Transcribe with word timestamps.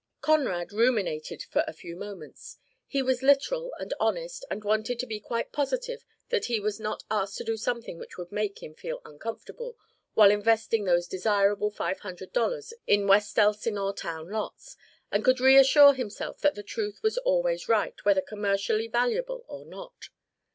Conrad 0.21 0.73
ruminated 0.73 1.43
for 1.43 1.63
a 1.67 1.73
few 1.73 1.95
moments. 1.95 2.57
He 2.87 3.03
was 3.03 3.21
literal 3.21 3.71
and 3.77 3.93
honest 3.99 4.43
and 4.49 4.63
wanted 4.63 4.97
to 4.97 5.05
be 5.05 5.19
quite 5.19 5.51
positive 5.51 6.03
that 6.29 6.45
he 6.45 6.59
was 6.59 6.79
not 6.79 7.03
asked 7.11 7.37
to 7.37 7.43
do 7.43 7.55
something 7.55 7.99
which 7.99 8.17
would 8.17 8.31
make 8.31 8.63
him 8.63 8.73
feel 8.73 9.03
uncomfortable 9.05 9.77
while 10.15 10.31
investing 10.31 10.85
those 10.85 11.07
desirable 11.07 11.69
five 11.69 11.99
hundred 11.99 12.33
dollars 12.33 12.73
in 12.87 13.05
West 13.05 13.37
Elsinore 13.37 13.93
town 13.93 14.27
lots, 14.31 14.75
and 15.11 15.23
could 15.23 15.39
reassure 15.39 15.93
himself 15.93 16.41
that 16.41 16.55
the 16.55 16.63
truth 16.63 17.03
was 17.03 17.19
always 17.19 17.69
right 17.69 18.03
whether 18.03 18.21
commercially 18.21 18.87
valuable 18.87 19.45
or 19.47 19.65
not. 19.65 20.05